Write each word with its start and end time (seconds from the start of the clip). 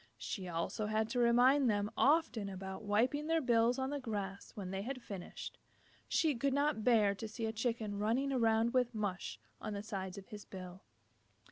She 0.17 0.47
also 0.47 0.87
had 0.87 1.09
to 1.09 1.19
remind 1.19 1.69
them 1.69 1.91
often 1.95 2.49
about 2.49 2.81
wiping 2.81 3.27
their 3.27 3.39
bills 3.39 3.77
on 3.77 3.91
the 3.91 3.99
grass 3.99 4.49
when 4.55 4.71
they 4.71 4.81
had 4.81 4.99
finished. 4.99 5.59
She 6.07 6.33
could 6.33 6.55
not 6.55 6.83
bear 6.83 7.13
to 7.13 7.27
see 7.27 7.45
a 7.45 7.51
Chicken 7.53 7.99
running 7.99 8.33
around 8.33 8.73
with 8.73 8.95
mush 8.95 9.39
on 9.61 9.73
the 9.73 9.83
sides 9.83 10.17
of 10.17 10.29
his 10.29 10.43
bill. 10.43 10.81